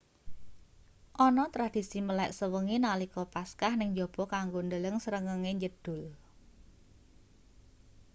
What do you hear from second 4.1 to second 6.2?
kanggo ndeleng srengenge njedhul